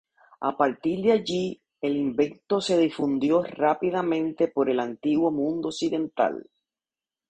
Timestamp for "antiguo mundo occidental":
4.79-6.49